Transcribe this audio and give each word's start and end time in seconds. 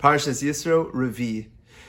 Parshas 0.00 0.42
Yisro, 0.42 0.90
Revi. 0.92 1.48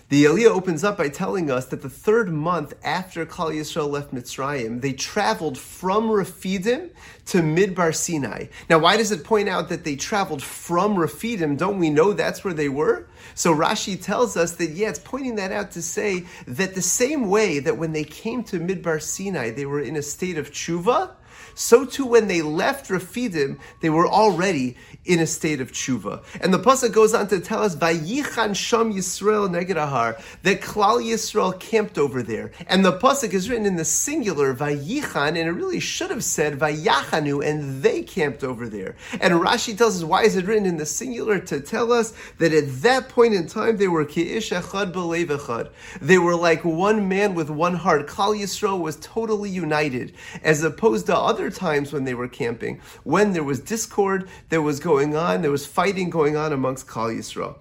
The 0.09 0.25
Aliyah 0.25 0.47
opens 0.47 0.83
up 0.83 0.97
by 0.97 1.07
telling 1.07 1.49
us 1.49 1.67
that 1.67 1.81
the 1.81 1.89
third 1.89 2.29
month 2.29 2.73
after 2.83 3.25
Klal 3.25 3.55
Yisrael 3.55 3.89
left 3.89 4.13
Mitzrayim, 4.13 4.81
they 4.81 4.91
traveled 4.91 5.57
from 5.57 6.09
Rafidim 6.09 6.89
to 7.27 7.37
Midbar 7.37 7.95
Sinai. 7.95 8.47
Now, 8.69 8.79
why 8.79 8.97
does 8.97 9.13
it 9.13 9.23
point 9.23 9.47
out 9.47 9.69
that 9.69 9.85
they 9.85 9.95
traveled 9.95 10.43
from 10.43 10.97
Rafidim? 10.97 11.57
Don't 11.57 11.79
we 11.79 11.89
know 11.89 12.11
that's 12.11 12.43
where 12.43 12.53
they 12.53 12.67
were? 12.67 13.07
So 13.33 13.55
Rashi 13.55 14.03
tells 14.03 14.35
us 14.35 14.51
that, 14.57 14.71
yeah, 14.71 14.89
it's 14.89 14.99
pointing 14.99 15.35
that 15.35 15.53
out 15.53 15.71
to 15.71 15.81
say 15.81 16.25
that 16.47 16.75
the 16.75 16.81
same 16.81 17.29
way 17.29 17.59
that 17.59 17.77
when 17.77 17.93
they 17.93 18.03
came 18.03 18.43
to 18.43 18.59
Midbar 18.59 19.01
Sinai, 19.01 19.51
they 19.51 19.65
were 19.65 19.79
in 19.79 19.95
a 19.95 20.01
state 20.01 20.37
of 20.37 20.51
tshuva, 20.51 21.11
so 21.55 21.85
too 21.85 22.05
when 22.05 22.27
they 22.27 22.41
left 22.41 22.89
Rafidim, 22.89 23.57
they 23.81 23.89
were 23.89 24.07
already 24.07 24.77
in 25.05 25.19
a 25.19 25.27
state 25.27 25.61
of 25.61 25.71
tshuva. 25.71 26.23
And 26.41 26.53
the 26.53 26.59
pasuk 26.59 26.91
goes 26.91 27.13
on 27.13 27.27
to 27.27 27.39
tell 27.39 27.63
us, 27.63 27.75
"Vayichan 27.75 28.55
Sham 28.55 28.93
Yisrael 28.93 29.49
Negedahar," 29.49 30.21
that 30.43 30.61
Klal 30.61 31.03
Yisrael 31.03 31.59
camped 31.59 31.97
over 31.97 32.21
there. 32.21 32.51
And 32.67 32.85
the 32.85 32.93
pasuk 32.93 33.33
is 33.33 33.49
written 33.49 33.65
in 33.65 33.75
the 33.75 33.85
singular, 33.85 34.53
"Vayichan," 34.53 35.29
and 35.29 35.37
it 35.37 35.51
really 35.51 35.79
should 35.79 36.11
have 36.11 36.23
said 36.23 36.59
"Vayachanu," 36.59 37.43
and 37.43 37.81
they 37.81 38.01
camped 38.01 38.43
over 38.43 38.67
there. 38.67 38.95
And 39.19 39.33
Rashi 39.33 39.77
tells 39.77 39.97
us 39.97 40.03
why 40.03 40.23
is 40.23 40.35
it 40.35 40.45
written 40.45 40.65
in 40.65 40.77
the 40.77 40.85
singular 40.85 41.39
to 41.39 41.59
tell 41.59 41.91
us 41.91 42.13
that 42.37 42.53
at 42.53 42.81
that 42.81 43.09
point 43.09 43.33
in 43.33 43.47
time 43.47 43.77
they 43.77 43.87
were 43.87 44.05
ki'ish 44.05 44.51
echad. 44.51 45.69
They 46.01 46.17
were 46.17 46.35
like 46.35 46.63
one 46.63 47.07
man 47.07 47.33
with 47.33 47.49
one 47.49 47.75
heart. 47.75 48.07
Klal 48.07 48.39
Yisrael 48.39 48.79
was 48.79 48.97
totally 48.97 49.49
united, 49.49 50.13
as 50.43 50.63
opposed 50.63 51.05
to 51.07 51.15
other 51.31 51.49
times 51.49 51.93
when 51.93 52.03
they 52.03 52.13
were 52.13 52.27
camping, 52.27 52.81
when 53.05 53.31
there 53.31 53.43
was 53.51 53.61
discord, 53.61 54.27
that 54.49 54.61
was 54.61 54.81
going 54.81 55.15
on, 55.15 55.41
there 55.41 55.55
was 55.59 55.65
fighting 55.65 56.09
going 56.09 56.35
on 56.35 56.51
amongst 56.51 56.87
Klal 56.87 57.15
Yisrael. 57.17 57.55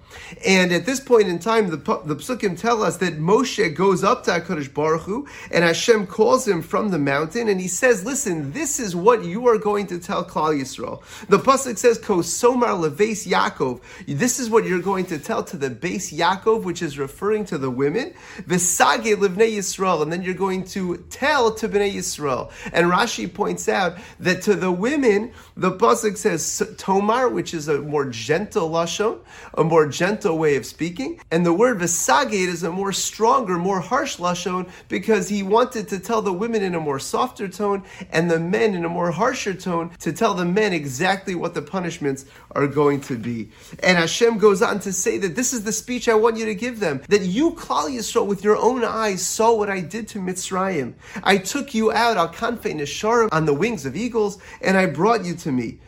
And 0.45 0.73
at 0.73 0.87
this 0.87 0.99
point 0.99 1.29
in 1.29 1.39
time, 1.39 1.71
the, 1.71 1.77
the 1.77 2.17
psukim 2.17 2.59
tell 2.59 2.83
us 2.83 2.97
that 2.97 3.21
Moshe 3.21 3.73
goes 3.77 4.03
up 4.03 4.25
to 4.25 4.33
HaKadosh 4.33 4.75
Baruch 4.75 5.03
Hu, 5.03 5.29
and 5.53 5.63
Hashem 5.63 6.09
calls 6.09 6.49
him 6.49 6.63
from 6.63 6.91
the 6.91 6.99
mountain, 6.99 7.49
and 7.49 7.61
he 7.61 7.69
says, 7.69 8.05
listen, 8.05 8.51
this 8.51 8.81
is 8.81 8.97
what 8.97 9.25
you 9.25 9.47
are 9.47 9.59
going 9.59 9.87
to 9.87 10.01
tell 10.01 10.25
Klal 10.25 10.59
Yisrael. 10.61 11.01
The 11.29 11.39
pasuk 11.39 11.79
says, 11.79 11.97
Kosomar 11.99 12.77
leves 12.77 13.25
Yaakov. 13.25 13.81
This 14.09 14.41
is 14.41 14.51
what 14.51 14.65
you're 14.65 14.83
going 14.83 15.07
to 15.07 15.19
tell 15.19 15.45
to 15.45 15.57
the 15.57 15.71
Beis 15.71 16.13
Yaakov, 16.13 16.65
which 16.65 16.83
is 16.83 16.99
referring 16.99 17.45
to 17.45 17.57
the 17.57 17.71
women. 17.71 18.15
Vesage 18.47 19.17
livnei 19.23 19.57
Yisrael, 19.59 20.03
and 20.03 20.13
then 20.13 20.23
you're 20.23 20.35
going 20.35 20.65
to 20.65 20.97
tell 21.11 21.53
to 21.55 21.69
Bnei 21.69 21.95
Yisrael. 21.95 22.51
And 22.73 22.91
Rashi 22.91 23.33
points 23.33 23.60
out 23.69 23.99
that 24.19 24.43
to 24.43 24.55
the 24.55 24.71
women, 24.71 25.33
the 25.57 25.73
pasuk 25.73 26.17
says 26.17 26.63
tomar, 26.79 27.29
which 27.29 27.55
is 27.55 27.69
a 27.69 27.81
more 27.81 28.07
gentle 28.07 28.71
lashon, 28.71 29.19
a 29.55 29.65
more 29.65 29.87
gentle 29.87 30.39
way 30.39 30.57
of 30.57 30.65
speaking, 30.67 31.21
and 31.31 31.45
the 31.45 31.53
word 31.53 31.79
vesagate 31.79 32.49
is 32.49 32.63
a 32.63 32.71
more 32.71 32.93
stronger, 32.93 33.59
more 33.59 33.81
harsh 33.81 34.17
lashon 34.17 34.69
because 34.89 35.29
he 35.29 35.43
wanted 35.43 35.89
to 35.89 35.99
tell 35.99 36.23
the 36.23 36.33
women 36.33 36.63
in 36.63 36.75
a 36.75 36.81
more 36.81 36.99
softer 36.99 37.49
tone 37.49 37.83
and 38.11 38.31
the 38.31 38.39
men 38.39 38.75
in 38.75 38.85
a 38.85 38.89
more 38.89 39.11
harsher 39.11 39.55
tone 39.55 39.91
to 39.99 40.13
tell 40.13 40.35
the 40.35 40.45
men 40.45 40.73
exactly 40.73 41.35
what 41.35 41.55
the 41.55 41.63
punishments 41.63 42.25
are 42.53 42.67
going 42.67 43.01
to 43.01 43.17
be. 43.17 43.51
And 43.83 43.99
Hashem 43.99 44.39
goes 44.39 44.63
on 44.63 44.81
to 44.81 44.93
say 44.93 45.19
that 45.19 45.37
this 45.37 45.53
is 45.53 45.65
the 45.65 45.73
speech 45.73 46.09
I 46.09 46.15
want 46.15 46.37
you 46.37 46.47
to 46.47 46.55
give 46.55 46.81
them, 46.81 47.03
that 47.09 47.23
you, 47.23 47.53
Klal 47.53 47.91
Yisrael, 47.91 48.27
with 48.27 48.43
your 48.43 48.57
own 48.57 48.85
eyes 48.85 49.25
saw 49.25 49.55
what 49.55 49.71
I 49.71 49.81
did 49.81 50.09
to 50.09 50.19
Mitzrayim. 50.19 50.95
I 51.23 51.39
took 51.39 51.75
you 51.75 51.93
out, 51.93 52.17
al 52.17 52.29
kanfei 52.29 52.75
nesharim, 52.75 53.29
on 53.33 53.45
the 53.45 53.50
wings 53.55 53.87
of 53.87 53.97
eagles, 53.97 54.39
and 54.61 54.77
I 54.77 54.87
brought 54.87 55.25
you 55.25 55.35
to 55.37 55.53
me. 55.53 55.79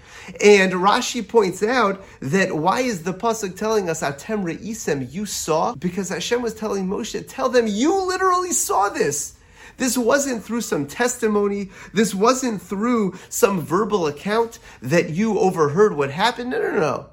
And 0.43 0.73
Rashi 0.73 1.27
points 1.27 1.63
out 1.63 2.05
that 2.21 2.57
why 2.57 2.81
is 2.81 3.03
the 3.03 3.13
pasuk 3.13 3.57
telling 3.57 3.91
us 3.91 4.03
Atem 4.03 4.45
Re'isem, 4.45 5.13
you 5.13 5.27
saw? 5.27 5.75
Because 5.75 6.11
Hashem 6.11 6.43
was 6.43 6.55
telling 6.55 6.87
Moshe, 6.87 7.25
tell 7.29 7.49
them 7.49 7.67
you 7.67 8.07
literally 8.07 8.53
saw 8.53 8.89
this. 8.89 9.37
This 9.79 9.97
wasn't 9.99 10.45
through 10.45 10.61
some 10.61 10.87
testimony. 10.87 11.71
This 11.93 12.15
wasn't 12.15 12.63
through 12.63 13.19
some 13.29 13.61
verbal 13.61 14.07
account 14.07 14.59
that 14.81 15.11
you 15.11 15.39
overheard 15.39 15.97
what 15.97 16.11
happened. 16.11 16.51
No, 16.51 16.61
no, 16.61 16.79
no. 16.79 17.07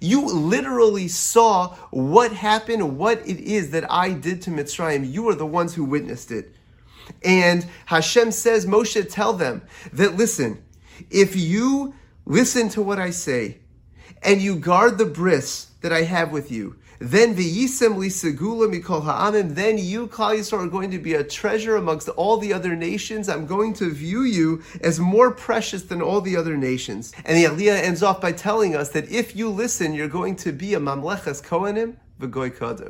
You 0.00 0.26
literally 0.26 1.08
saw 1.08 1.74
what 1.90 2.32
happened, 2.32 2.98
what 2.98 3.26
it 3.26 3.40
is 3.40 3.70
that 3.70 3.90
I 3.90 4.12
did 4.12 4.42
to 4.42 4.50
Mitzrayim. 4.50 5.10
You 5.10 5.28
are 5.30 5.34
the 5.34 5.46
ones 5.46 5.74
who 5.74 5.84
witnessed 5.84 6.30
it. 6.30 6.54
And 7.22 7.66
Hashem 7.86 8.30
says, 8.32 8.66
Moshe, 8.66 9.10
tell 9.10 9.32
them 9.32 9.62
that 9.92 10.16
listen, 10.16 10.62
if 11.10 11.36
you 11.36 11.94
listen 12.26 12.68
to 12.70 12.82
what 12.82 12.98
I 12.98 13.10
say 13.10 13.58
and 14.22 14.40
you 14.40 14.56
guard 14.56 14.98
the 14.98 15.06
bris 15.06 15.68
that 15.82 15.92
I 15.92 16.02
have 16.02 16.32
with 16.32 16.50
you, 16.50 16.76
then 16.98 17.34
v'yisem 17.34 17.96
li 17.96 18.08
segula 18.08 18.72
mikol 18.72 19.02
ha'amim, 19.02 19.54
then 19.54 19.76
you, 19.78 20.06
Klal 20.06 20.38
Yisrael, 20.38 20.64
are 20.64 20.68
going 20.68 20.90
to 20.90 20.98
be 20.98 21.14
a 21.14 21.24
treasure 21.24 21.76
amongst 21.76 22.08
all 22.10 22.36
the 22.38 22.52
other 22.52 22.76
nations. 22.76 23.28
I'm 23.28 23.46
going 23.46 23.74
to 23.74 23.90
view 23.90 24.22
you 24.22 24.62
as 24.80 25.00
more 25.00 25.30
precious 25.30 25.82
than 25.82 26.00
all 26.00 26.20
the 26.20 26.36
other 26.36 26.56
nations. 26.56 27.12
And 27.24 27.36
the 27.36 27.44
Aliyah 27.44 27.82
ends 27.82 28.02
off 28.02 28.20
by 28.20 28.32
telling 28.32 28.74
us 28.74 28.90
that 28.90 29.10
if 29.10 29.36
you 29.36 29.50
listen, 29.50 29.92
you're 29.92 30.08
going 30.08 30.36
to 30.36 30.52
be 30.52 30.74
a 30.74 30.78
mamleches 30.78 31.44
kohanim 31.44 31.96
v'goy 32.20 32.56
kadosh. 32.56 32.82